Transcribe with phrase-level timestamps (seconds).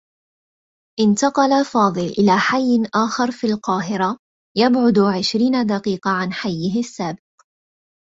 [0.99, 4.17] انتقل فاضل إلى حيّ آخر في القاهرة
[4.57, 7.23] يبعد عشرين دقيقة عن حيّه الّسّابق.